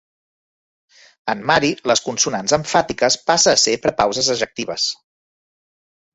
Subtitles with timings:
[1.33, 4.89] En mahri, les consonants emfàtiques passe a ser prepauses ejectives.